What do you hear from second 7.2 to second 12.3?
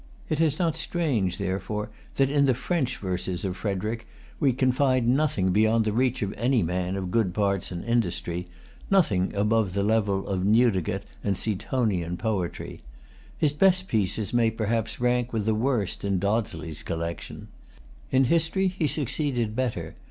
parts and industry, nothing above the level of Newdigate and Seatonian